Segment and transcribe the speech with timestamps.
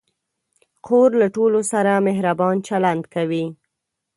[0.85, 3.45] خور له ټولو سره مهربان چلند کوي.